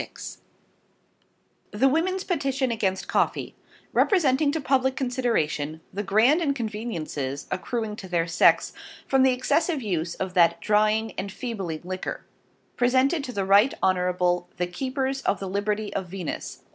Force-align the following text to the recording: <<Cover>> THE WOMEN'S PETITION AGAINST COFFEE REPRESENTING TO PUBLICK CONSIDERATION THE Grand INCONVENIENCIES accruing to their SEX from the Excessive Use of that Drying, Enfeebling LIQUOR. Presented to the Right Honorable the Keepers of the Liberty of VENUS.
<<Cover>> 0.81 1.71
THE 1.71 1.87
WOMEN'S 1.87 2.23
PETITION 2.23 2.71
AGAINST 2.71 3.07
COFFEE 3.07 3.53
REPRESENTING 3.93 4.51
TO 4.51 4.59
PUBLICK 4.59 4.95
CONSIDERATION 4.95 5.79
THE 5.93 6.01
Grand 6.01 6.41
INCONVENIENCIES 6.41 7.45
accruing 7.51 7.95
to 7.97 8.07
their 8.07 8.25
SEX 8.25 8.73
from 9.07 9.21
the 9.21 9.31
Excessive 9.33 9.83
Use 9.83 10.15
of 10.15 10.33
that 10.33 10.59
Drying, 10.59 11.13
Enfeebling 11.19 11.81
LIQUOR. 11.83 12.25
Presented 12.75 13.23
to 13.25 13.31
the 13.31 13.45
Right 13.45 13.75
Honorable 13.83 14.49
the 14.57 14.65
Keepers 14.65 15.21
of 15.21 15.39
the 15.39 15.47
Liberty 15.47 15.93
of 15.93 16.07
VENUS. 16.07 16.63